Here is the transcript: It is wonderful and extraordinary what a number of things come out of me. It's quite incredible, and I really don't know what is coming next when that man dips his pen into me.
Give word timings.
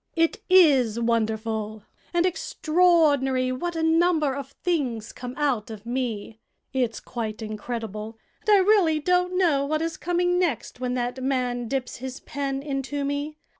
It 0.15 0.41
is 0.49 0.99
wonderful 0.99 1.83
and 2.11 2.25
extraordinary 2.25 3.51
what 3.51 3.75
a 3.75 3.83
number 3.83 4.33
of 4.33 4.53
things 4.63 5.13
come 5.13 5.35
out 5.37 5.69
of 5.69 5.85
me. 5.85 6.39
It's 6.73 6.99
quite 6.99 7.43
incredible, 7.43 8.17
and 8.39 8.49
I 8.49 8.59
really 8.61 8.99
don't 8.99 9.37
know 9.37 9.63
what 9.63 9.83
is 9.83 9.97
coming 9.97 10.39
next 10.39 10.79
when 10.79 10.95
that 10.95 11.21
man 11.21 11.67
dips 11.67 11.97
his 11.97 12.19
pen 12.19 12.63
into 12.63 13.05
me. 13.05 13.37